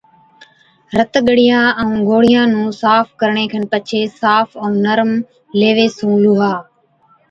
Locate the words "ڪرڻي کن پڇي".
3.19-4.01